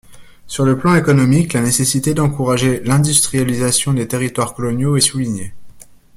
Sur 0.47 0.65
le 0.65 0.79
plan 0.79 0.95
économique, 0.95 1.53
la 1.53 1.61
nécessité 1.61 2.15
d'encourager 2.15 2.79
l'industrialisation 2.79 3.93
des 3.93 4.07
territoires 4.07 4.55
coloniaux 4.55 4.97
est 4.97 5.01
soulignée. 5.01 5.53